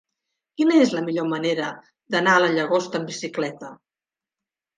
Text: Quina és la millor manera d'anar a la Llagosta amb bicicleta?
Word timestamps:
Quina 0.61 0.77
és 0.85 0.93
la 0.95 1.03
millor 1.09 1.27
manera 1.33 1.67
d'anar 2.15 2.33
a 2.39 2.41
la 2.45 2.49
Llagosta 2.57 2.99
amb 3.01 3.13
bicicleta? 3.13 3.71